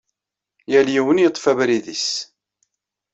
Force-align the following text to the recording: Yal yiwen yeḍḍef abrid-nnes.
Yal 0.71 0.87
yiwen 0.93 1.21
yeḍḍef 1.21 1.45
abrid-nnes. 1.51 2.07